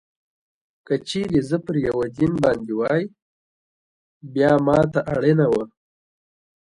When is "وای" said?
2.79-3.03